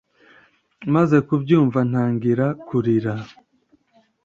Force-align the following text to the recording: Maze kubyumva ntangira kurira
Maze 0.93 1.17
kubyumva 1.27 1.79
ntangira 1.89 2.45
kurira 2.67 3.13